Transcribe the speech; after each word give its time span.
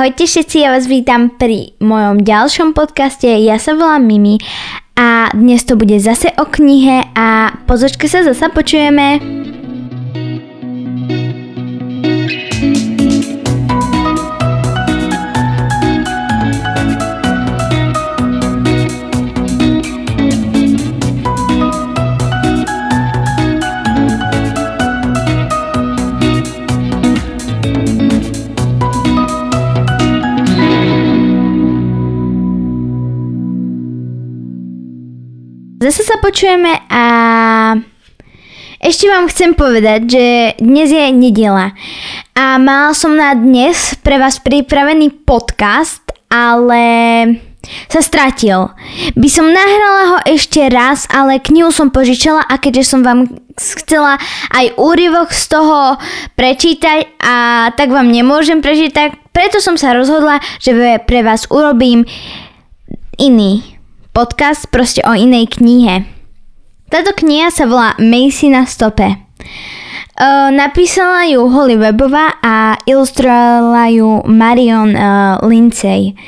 Ahojte 0.00 0.24
všetci, 0.24 0.64
ja 0.64 0.72
vás 0.72 0.88
vítam 0.88 1.28
pri 1.28 1.76
mojom 1.76 2.24
ďalšom 2.24 2.72
podcaste. 2.72 3.28
Ja 3.44 3.60
sa 3.60 3.76
volám 3.76 4.08
Mimi 4.08 4.40
a 4.96 5.28
dnes 5.36 5.68
to 5.68 5.76
bude 5.76 5.92
zase 6.00 6.32
o 6.40 6.48
knihe 6.48 7.12
a 7.12 7.52
pozočke 7.68 8.08
sa 8.08 8.24
zase 8.24 8.48
počujeme. 8.48 9.20
Počujeme 36.30 36.86
a 36.86 37.04
ešte 38.78 39.10
vám 39.10 39.26
chcem 39.26 39.50
povedať, 39.50 40.00
že 40.06 40.26
dnes 40.62 40.86
je 40.86 41.10
nedela 41.10 41.74
a 42.38 42.54
mala 42.54 42.94
som 42.94 43.18
na 43.18 43.34
dnes 43.34 43.98
pre 43.98 44.14
vás 44.14 44.38
pripravený 44.38 45.26
podcast, 45.26 46.06
ale 46.30 46.78
sa 47.90 47.98
stratil. 47.98 48.70
By 49.18 49.26
som 49.26 49.50
nahrala 49.50 50.02
ho 50.06 50.18
ešte 50.22 50.70
raz, 50.70 51.10
ale 51.10 51.42
knihu 51.42 51.74
som 51.74 51.90
požičala 51.90 52.46
a 52.46 52.62
keďže 52.62 52.94
som 52.94 53.02
vám 53.02 53.26
chcela 53.58 54.14
aj 54.54 54.78
úryvok 54.78 55.34
z 55.34 55.50
toho 55.50 55.98
prečítať 56.38 57.18
a 57.26 57.34
tak 57.74 57.90
vám 57.90 58.06
nemôžem 58.06 58.62
prečítať, 58.62 59.34
preto 59.34 59.58
som 59.58 59.74
sa 59.74 59.98
rozhodla, 59.98 60.38
že 60.62 60.78
pre 61.10 61.26
vás 61.26 61.50
urobím 61.50 62.06
iný 63.18 63.66
podcast 64.14 64.70
proste 64.70 65.02
o 65.02 65.10
inej 65.10 65.58
knihe. 65.58 66.19
Táto 66.90 67.14
kniha 67.14 67.54
sa 67.54 67.70
volá 67.70 67.94
Macy 68.02 68.50
na 68.50 68.66
stope. 68.66 69.06
Uh, 70.20 70.50
napísala 70.50 71.24
ju 71.30 71.46
Holly 71.46 71.78
Webová 71.78 72.36
a 72.42 72.74
ilustrovala 72.82 73.88
ju 73.94 74.26
Marion 74.26 74.92
uh, 74.92 75.38
Lindsay. 75.46 76.18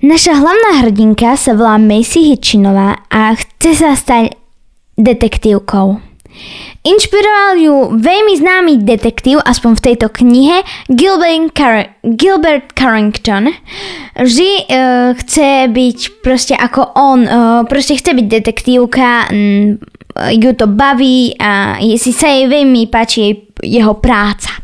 Naša 0.00 0.40
hlavná 0.40 0.82
hrdinka 0.82 1.36
sa 1.36 1.52
volá 1.52 1.76
Macy 1.76 2.32
Hitchinová 2.32 3.06
a 3.12 3.36
chce 3.36 3.70
sa 3.76 3.92
stať 3.92 4.34
detektívkou. 4.96 6.07
Inšpiroval 6.86 7.58
ju 7.58 7.74
veľmi 7.98 8.34
známy 8.38 8.72
detektív, 8.86 9.42
aspoň 9.42 9.72
v 9.76 9.84
tejto 9.84 10.06
knihe, 10.08 10.62
Gilbert, 10.86 11.52
Car- 11.52 11.90
Gilbert 12.00 12.72
Carrington. 12.72 13.50
Vždy 14.14 14.52
uh, 14.70 15.12
chce 15.18 15.68
byť 15.68 15.98
proste 16.22 16.54
ako 16.54 16.94
on, 16.94 17.20
uh, 17.26 17.62
proste 17.66 17.98
chce 17.98 18.14
byť 18.14 18.26
detektívka, 18.30 19.26
um, 19.28 19.76
ju 20.18 20.50
to 20.54 20.66
baví 20.70 21.34
a 21.38 21.78
si 21.98 22.10
sa 22.10 22.30
jej 22.30 22.46
veľmi 22.46 22.86
páči 22.90 23.18
jej, 23.20 23.34
jeho 23.78 23.98
práca. 23.98 24.62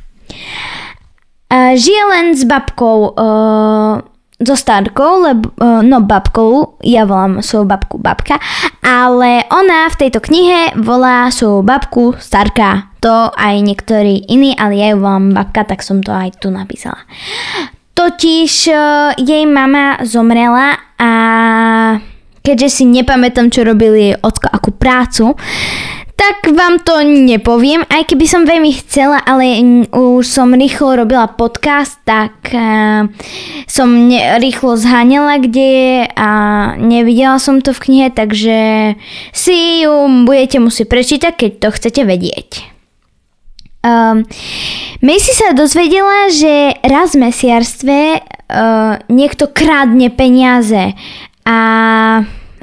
Uh, 1.51 1.75
žije 1.75 2.03
len 2.11 2.27
s 2.35 2.43
babkou 2.47 3.15
uh, 3.15 4.14
so 4.43 4.59
starkou, 4.59 5.23
lebo, 5.23 5.55
e, 5.55 5.87
no 5.87 6.03
babkou, 6.03 6.83
ja 6.83 7.07
volám 7.07 7.39
svoju 7.39 7.71
babku 7.71 7.97
babka, 8.03 8.43
ale 8.83 9.47
ona 9.47 9.87
v 9.87 9.99
tejto 10.07 10.19
knihe 10.19 10.75
volá 10.83 11.31
svoju 11.31 11.63
babku 11.63 12.19
starka. 12.19 12.91
To 12.99 13.31
aj 13.31 13.55
niektorí 13.63 14.27
iní, 14.27 14.57
ale 14.59 14.81
ja 14.81 14.91
ju 14.91 14.99
volám 14.99 15.37
babka, 15.37 15.63
tak 15.63 15.87
som 15.87 16.03
to 16.03 16.11
aj 16.11 16.41
tu 16.43 16.51
napísala. 16.51 16.99
Totiž 17.95 18.53
e, 18.67 18.75
jej 19.23 19.47
mama 19.47 20.03
zomrela 20.03 20.83
a 20.99 21.11
keďže 22.43 22.69
si 22.69 22.85
nepamätám, 22.91 23.55
čo 23.55 23.63
robili 23.63 24.11
jej 24.11 24.17
ocko, 24.19 24.51
akú 24.51 24.75
prácu, 24.75 25.39
tak 26.15 26.47
vám 26.55 26.79
to 26.81 27.03
nepoviem, 27.03 27.83
aj 27.91 28.07
keby 28.07 28.27
som 28.31 28.47
veľmi 28.47 28.71
chcela, 28.81 29.19
ale 29.19 29.61
už 29.91 30.23
som 30.23 30.55
rýchlo 30.55 31.03
robila 31.03 31.27
podcast, 31.27 31.99
tak 32.07 32.55
uh, 32.55 33.11
som 33.67 33.89
rýchlo 34.39 34.79
zháňala, 34.79 35.43
kde 35.43 35.67
je 35.67 35.99
a 36.15 36.31
nevidela 36.79 37.43
som 37.43 37.59
to 37.59 37.75
v 37.75 37.83
knihe, 37.91 38.09
takže 38.15 38.59
si 39.35 39.83
ju 39.83 40.25
budete 40.25 40.63
musieť 40.63 40.87
prečítať, 40.87 41.33
keď 41.35 41.51
to 41.59 41.69
chcete 41.75 42.03
vedieť. 42.07 42.51
Um, 43.85 44.25
Macy 45.05 45.33
sa 45.37 45.53
dozvedela, 45.53 46.33
že 46.33 46.73
raz 46.89 47.13
v 47.13 47.29
mesiarstve 47.29 47.99
uh, 48.17 48.97
niekto 49.13 49.53
krádne 49.53 50.09
peniaze 50.09 50.97
a 51.45 51.59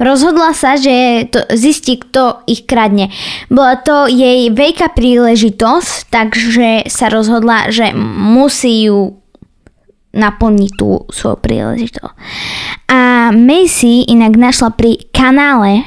Rozhodla 0.02 0.50
sa, 0.50 0.74
že 0.74 1.30
to 1.30 1.46
zistí, 1.54 2.02
kto 2.02 2.42
ich 2.50 2.66
kradne. 2.66 3.14
Bola 3.46 3.78
to 3.78 4.10
jej 4.10 4.50
veľká 4.50 4.90
príležitosť, 4.98 6.10
takže 6.10 6.90
sa 6.90 7.06
rozhodla, 7.06 7.70
že 7.70 7.94
musí 7.94 8.90
ju 8.90 9.22
naplniť 10.12 10.70
tú 10.76 11.06
svoju 11.08 11.38
príležitosť. 11.40 12.14
A 12.92 13.32
Macy 13.32 14.04
inak 14.10 14.36
našla 14.36 14.76
pri 14.76 15.08
kanále 15.08 15.86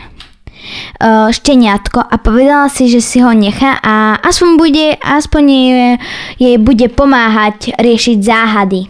uh, 0.97 1.29
šteniatko 1.29 2.01
a 2.01 2.15
povedala 2.17 2.71
si, 2.73 2.89
že 2.89 3.03
si 3.03 3.21
ho 3.21 3.29
nechá 3.35 3.77
a 3.83 4.17
aspoň, 4.25 4.49
bude, 4.57 4.87
aspoň 4.97 5.43
jej, 5.45 5.93
jej 6.41 6.55
bude 6.57 6.87
pomáhať 6.89 7.77
riešiť 7.77 8.17
záhady. 8.23 8.89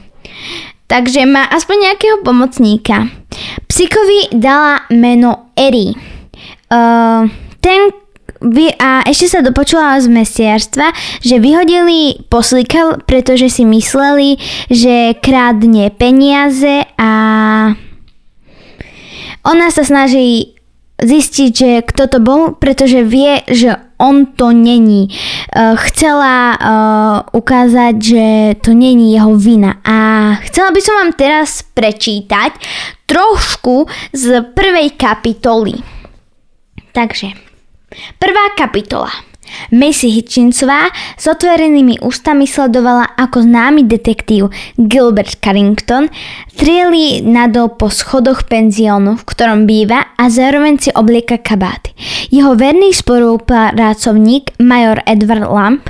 Takže 0.85 1.25
má 1.25 1.49
aspoň 1.49 1.91
nejakého 1.91 2.17
pomocníka. 2.21 3.09
Psíkovi 3.75 4.39
dala 4.39 4.87
meno 4.87 5.51
Eri. 5.51 5.91
Uh, 6.71 7.27
ten 7.59 7.91
a 8.79 9.03
ešte 9.03 9.27
sa 9.35 9.43
dopočula 9.43 9.99
z 9.99 10.07
mestiarstva, 10.07 10.95
že 11.19 11.43
vyhodili 11.43 12.23
poslíka, 12.31 13.03
pretože 13.03 13.51
si 13.51 13.67
mysleli, 13.67 14.39
že 14.71 15.19
krádne 15.19 15.91
peniaze 15.91 16.87
a 16.95 17.11
ona 19.43 19.67
sa 19.75 19.83
snaží 19.83 20.55
zistiť, 21.03 21.51
že 21.51 21.69
kto 21.83 22.03
to 22.07 22.19
bol, 22.23 22.55
pretože 22.55 23.03
vie, 23.03 23.43
že 23.51 23.75
on 23.97 24.25
to 24.25 24.51
není. 24.51 25.07
Uh, 25.11 25.75
chcela 25.75 26.55
uh, 26.55 27.39
ukázať, 27.39 27.93
že 28.01 28.25
to 28.61 28.73
není 28.73 29.13
jeho 29.13 29.35
vina. 29.35 29.79
A 29.83 29.97
chcela 30.47 30.71
by 30.71 30.81
som 30.81 30.95
vám 30.95 31.11
teraz 31.13 31.63
prečítať 31.63 32.51
trošku 33.05 33.85
z 34.11 34.41
prvej 34.55 34.95
kapitoly. 34.99 35.75
Takže, 36.91 37.27
prvá 38.19 38.45
kapitola. 38.57 39.11
Macy 39.71 40.11
Hitchinsová 40.11 40.89
s 41.17 41.25
otvorenými 41.27 42.01
ústami 42.01 42.45
sledovala, 42.45 43.17
ako 43.17 43.45
známy 43.45 43.85
detektív 43.89 44.51
Gilbert 44.77 45.41
Carrington 45.41 46.09
trieli 46.55 47.25
nadol 47.25 47.73
po 47.73 47.91
schodoch 47.91 48.47
penziónu, 48.47 49.19
v 49.19 49.27
ktorom 49.27 49.67
býva 49.67 50.15
a 50.15 50.29
zároveň 50.31 50.79
si 50.79 50.89
oblieka 50.93 51.41
kabáty. 51.41 51.91
Jeho 52.29 52.55
verný 52.55 52.93
spolupracovník 52.95 54.57
major 54.61 55.01
Edward 55.05 55.47
Lamp 55.49 55.83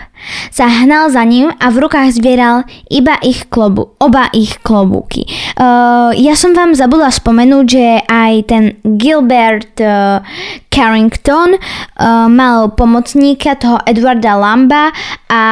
sa 0.49 0.67
hnal 0.67 1.11
za 1.11 1.23
ním 1.23 1.51
a 1.59 1.69
v 1.71 1.81
rukách 1.85 2.15
zbieral 2.17 2.63
iba 2.89 3.17
ich 3.21 3.47
klobu, 3.49 3.95
oba 3.99 4.29
ich 4.31 4.59
klobúky. 4.61 5.27
Uh, 5.55 6.11
ja 6.17 6.33
som 6.33 6.53
vám 6.53 6.75
zabudla 6.75 7.11
spomenúť, 7.11 7.65
že 7.65 7.87
aj 8.05 8.33
ten 8.47 8.63
Gilbert 8.83 9.77
uh, 9.81 10.21
Carrington 10.69 11.55
uh, 11.55 12.27
mal 12.27 12.73
pomocníka 12.75 13.55
toho 13.55 13.79
Edwarda 13.87 14.35
Lamba 14.35 14.91
a 15.31 15.43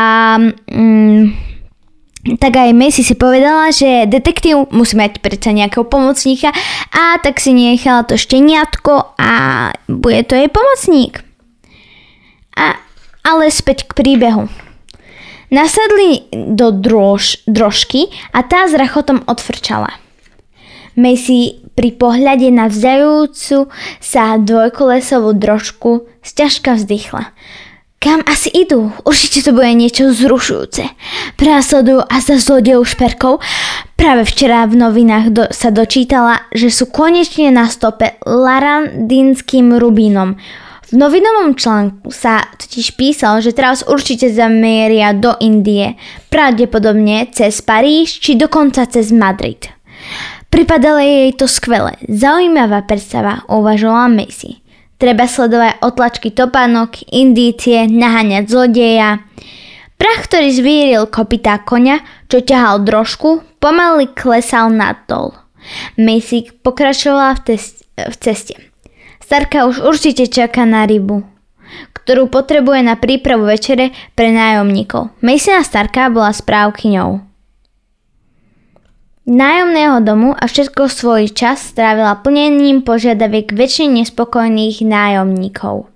um, 0.72 1.32
tak 2.24 2.56
aj 2.56 2.72
Macy 2.72 3.04
si 3.04 3.20
povedala, 3.20 3.68
že 3.76 4.08
detektív 4.08 4.72
musí 4.72 4.96
mať 4.96 5.20
predsa 5.20 5.52
nejakého 5.52 5.84
pomocníka 5.84 6.56
a 6.96 7.20
tak 7.20 7.44
si 7.44 7.52
nechala 7.52 8.08
to 8.08 8.16
šteniatko 8.16 9.20
a 9.20 9.32
bude 9.92 10.24
to 10.24 10.40
jej 10.40 10.48
pomocník. 10.48 11.20
A, 12.56 12.80
ale 13.28 13.52
späť 13.52 13.92
k 13.92 13.98
príbehu. 14.00 14.48
Nasadli 15.54 16.26
do 16.34 16.74
drož, 16.74 17.46
drožky 17.46 18.10
a 18.34 18.42
tá 18.42 18.66
s 18.66 18.74
rachotom 18.74 19.22
odfrčala. 19.30 19.94
Macy 20.98 21.62
pri 21.78 21.94
pohľade 21.94 22.50
na 22.50 22.74
vzdajúcu 22.74 23.70
sa 24.02 24.42
dvojkolesovú 24.42 25.38
drožku 25.38 26.10
sťažka 26.26 26.74
vzdychla. 26.78 27.30
Kam 28.02 28.20
asi 28.28 28.52
idú? 28.52 28.92
Určite 29.08 29.48
to 29.48 29.56
bude 29.56 29.72
niečo 29.78 30.12
zrušujúce. 30.12 30.90
Prásledujú 31.40 32.04
a 32.04 32.16
za 32.20 32.36
zlodejov 32.36 32.90
šperkov. 32.90 33.40
Práve 33.96 34.28
včera 34.28 34.68
v 34.68 34.76
novinách 34.76 35.26
do, 35.32 35.44
sa 35.54 35.72
dočítala, 35.72 36.50
že 36.52 36.68
sú 36.68 36.92
konečne 36.92 37.48
na 37.54 37.70
stope 37.72 38.20
Larandinským 38.28 39.80
rubínom. 39.80 40.36
V 40.94 41.02
novinovom 41.02 41.58
článku 41.58 42.14
sa 42.14 42.46
totiž 42.54 42.94
písalo, 42.94 43.42
že 43.42 43.50
teraz 43.50 43.82
určite 43.82 44.30
zamieria 44.30 45.10
do 45.18 45.34
Indie, 45.42 45.98
pravdepodobne 46.30 47.34
cez 47.34 47.66
Paríž 47.66 48.22
či 48.22 48.38
dokonca 48.38 48.86
cez 48.86 49.10
Madrid. 49.10 49.74
Pripadalo 50.54 51.02
jej 51.02 51.34
to 51.34 51.50
skvelé, 51.50 51.98
zaujímavá 52.06 52.86
predstava, 52.86 53.42
uvažovala 53.50 54.06
Macy. 54.06 54.62
Treba 55.02 55.26
sledovať 55.26 55.82
otlačky 55.82 56.30
topánok, 56.30 57.10
indície, 57.10 57.90
naháňať 57.90 58.54
zlodeja. 58.54 59.26
Prach, 59.98 60.30
ktorý 60.30 60.54
zvíril 60.54 61.10
kopitá 61.10 61.58
konia, 61.58 62.06
čo 62.30 62.46
ťahal 62.46 62.86
drožku, 62.86 63.42
pomaly 63.58 64.14
klesal 64.14 64.70
nad 64.70 65.02
dol. 65.10 65.34
Macy 65.98 66.54
pokračovala 66.62 67.42
v, 67.42 67.42
tes- 67.50 67.82
v 67.98 68.16
ceste. 68.22 68.73
Starka 69.24 69.72
už 69.72 69.80
určite 69.88 70.28
čaká 70.28 70.68
na 70.68 70.84
rybu, 70.84 71.24
ktorú 71.96 72.28
potrebuje 72.28 72.84
na 72.84 73.00
prípravu 73.00 73.48
večere 73.48 73.96
pre 74.20 74.36
nájomníkov. 74.36 75.16
Masina 75.24 75.64
Starka 75.64 76.12
bola 76.12 76.36
správkyňou 76.36 77.24
nájomného 79.24 80.04
domu 80.04 80.36
a 80.36 80.44
všetko 80.44 80.92
svoj 80.92 81.32
čas 81.32 81.72
strávila 81.72 82.20
plnením 82.20 82.84
požiadaviek 82.84 83.56
väčšine 83.56 84.04
nespokojných 84.04 84.84
nájomníkov. 84.84 85.88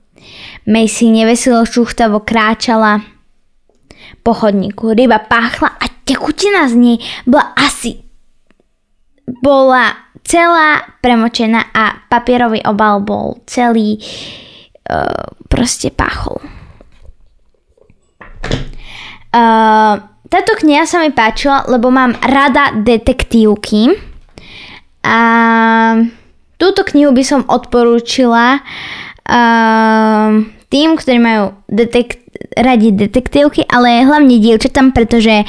Macy 0.64 1.12
neveselo 1.12 1.68
šuchtavo 1.68 2.24
kráčala 2.24 3.04
po 4.24 4.32
chodníku. 4.32 4.96
Ryba 4.96 5.28
páchla 5.28 5.76
a 5.76 5.86
tekutina 6.08 6.72
z 6.72 6.76
nej 6.80 6.98
bola 7.28 7.52
asi 7.60 8.08
bola 9.28 10.07
celá 10.28 10.84
premočená 11.00 11.72
a 11.72 12.04
papierový 12.12 12.60
obal 12.68 13.00
bol 13.00 13.40
celý 13.48 13.96
uh, 14.92 15.32
proste 15.48 15.88
páchol. 15.88 16.44
Uh, 19.32 19.96
táto 20.28 20.60
kniha 20.60 20.84
sa 20.84 21.00
mi 21.00 21.16
páčila, 21.16 21.64
lebo 21.72 21.88
mám 21.88 22.12
rada 22.20 22.76
detektívky. 22.76 23.96
A 25.08 25.20
túto 26.60 26.84
knihu 26.84 27.16
by 27.16 27.24
som 27.24 27.48
odporúčila 27.48 28.60
uh, 28.60 30.30
tým, 30.68 31.00
ktorí 31.00 31.18
majú 31.24 31.56
detek- 31.72 32.28
radi 32.60 32.92
detektívky, 32.92 33.64
ale 33.72 34.04
hlavne 34.04 34.36
dievčatám, 34.44 34.92
pretože 34.92 35.48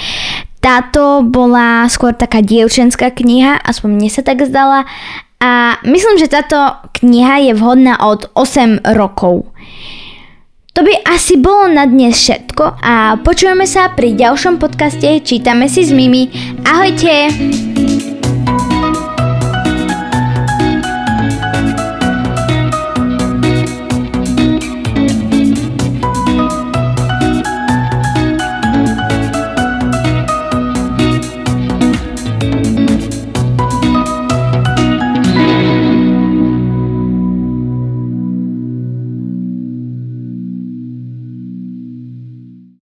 táto 0.58 1.22
bola 1.22 1.86
skôr 1.86 2.14
taká 2.14 2.42
dievčenská 2.42 3.14
kniha, 3.14 3.62
aspoň 3.62 3.90
mne 3.94 4.10
sa 4.10 4.22
tak 4.26 4.42
zdala. 4.46 4.84
A 5.38 5.78
myslím, 5.86 6.18
že 6.18 6.30
táto 6.30 6.58
kniha 6.98 7.50
je 7.50 7.52
vhodná 7.54 8.02
od 8.02 8.26
8 8.34 8.82
rokov. 8.98 9.46
To 10.74 10.86
by 10.86 10.94
asi 11.10 11.38
bolo 11.38 11.66
na 11.74 11.90
dnes 11.90 12.14
všetko 12.14 12.78
a 12.78 13.18
počujeme 13.26 13.66
sa 13.66 13.90
pri 13.98 14.14
ďalšom 14.14 14.62
podcaste 14.62 15.26
Čítame 15.26 15.66
si 15.66 15.82
s 15.82 15.90
Mimi. 15.90 16.30
Ahojte! 16.62 17.77